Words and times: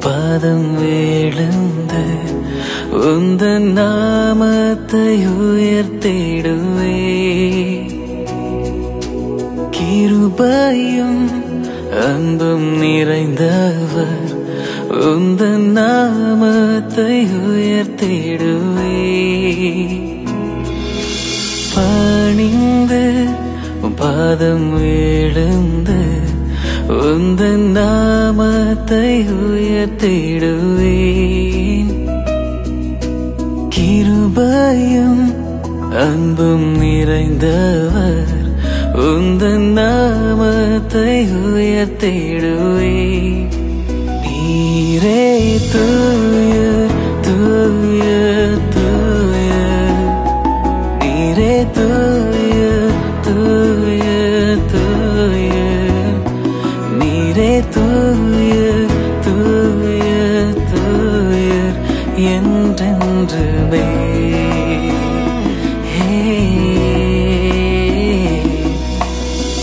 பாதம் 0.00 0.78
வேழுந்து 0.78 2.04
உந்த 2.92 3.58
நாமத்தை 3.58 5.26
உயர்த்திடுவே. 5.26 6.98
கிருபையும் 9.76 11.22
அன்பும் 12.04 12.82
நிறைந்தவர் 12.82 14.28
உந்த 14.88 15.44
நாமத்தை 15.46 17.26
உயர்த்திடுவே. 17.26 18.98
பணிந்து 21.74 23.24
பாதம் 23.96 24.78
விழுந்து 24.78 26.00
உந்த 26.88 27.42
நாமத்தை 28.70 29.22
உயர்த்திடுவேன். 29.22 31.90
கிருபையும் 33.76 35.32
அன்பும் 35.92 36.82
நிறைந்தவர். 36.82 38.36
உந்தன் 38.94 39.58
நாமத்தை 39.58 41.26
உயர்த்திடுவேன். 41.26 43.50
நீரே 44.22 45.58
தூ 45.72 46.19
என்றென்றுமே. 62.34 63.84
ஹே 65.90 66.18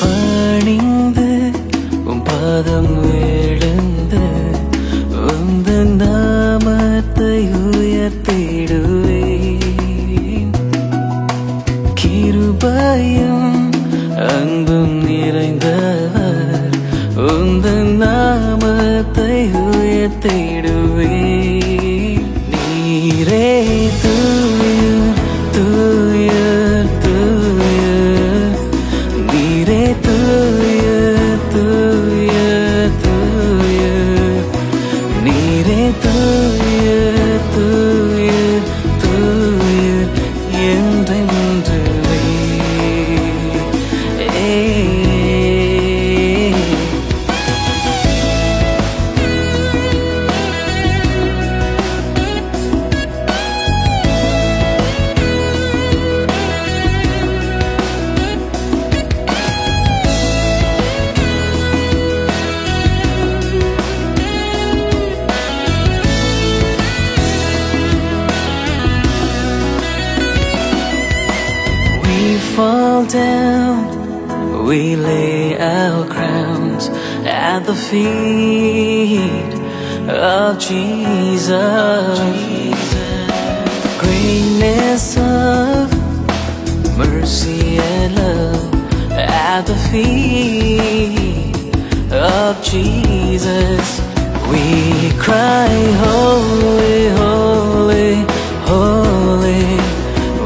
பணிந்து 0.00 1.28
உம் 2.04 2.22
பாதம் 2.22 2.92
விழுந்து 3.02 4.24
உந்த 5.30 5.68
நாமத்தை 6.02 7.38
உயர்த்திடுவேன். 7.62 9.26
கிருபையும் 12.00 13.56
அன்பும் 14.28 14.96
நிறைந்தவர் 15.08 16.76
உந்த 17.28 17.68
நாமத்தை 18.02 19.36
உயர்த்திடுவே 19.64 20.57
fall 72.58 73.06
down, 73.06 74.66
we 74.66 74.96
lay 74.96 75.56
our 75.56 76.04
crowns 76.08 76.88
at 77.24 77.60
the 77.60 77.74
feet 77.88 79.54
of 80.08 80.58
Jesus. 80.58 82.18
Greatness 84.00 85.16
of 85.16 85.86
mercy 86.98 87.78
and 87.78 88.16
love 88.16 88.74
at 89.12 89.62
the 89.62 89.76
feet 89.92 91.54
of 92.10 92.60
Jesus. 92.64 94.00
We 94.50 95.12
cry, 95.16 95.70
Holy, 96.02 97.08
Holy, 97.22 98.14
Holy. 98.66 99.97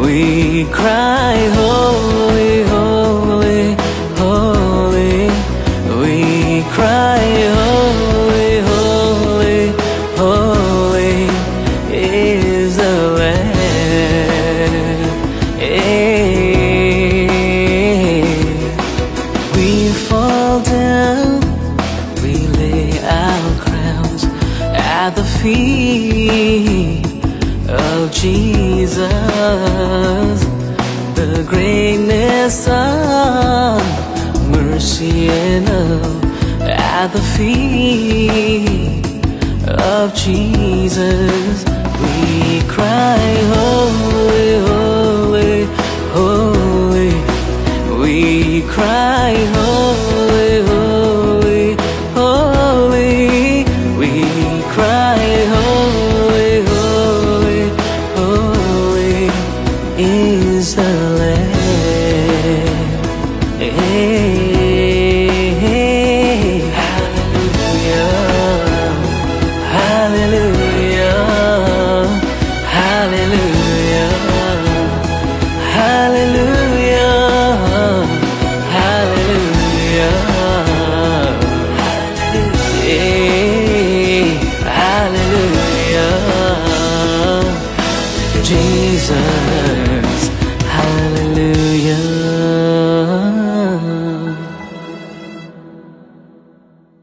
We 0.00 0.64
cry, 0.66 1.36
Holy, 1.54 2.62
Holy, 2.62 3.76
Holy. 4.16 5.28
We 6.00 6.62
cry, 6.70 7.20
Holy, 7.58 8.60
Holy, 8.70 9.72
Holy 10.16 11.28
is 11.92 12.76
the 12.76 12.96
Lamb. 13.18 13.48
We 19.56 19.70
fall 20.08 20.60
down, 20.62 21.40
we 22.22 22.34
lay 22.58 22.90
our 23.00 23.60
crowns 23.60 24.24
at 24.74 25.10
the 25.16 25.24
feet 25.24 27.07
of 27.68 28.10
Jesus. 28.10 29.08
The 31.14 31.44
greatness 31.46 32.66
of 32.68 33.82
mercy 34.50 35.28
and 35.28 35.68
love 35.68 36.24
at 36.62 37.08
the 37.08 37.20
feet 37.20 39.04
of 39.68 40.14
Jesus. 40.14 41.64
We 42.00 42.62
cry, 42.68 43.18
Holy, 43.52 43.77
Jesus. 88.48 89.12
Hallelujah. 90.64 91.98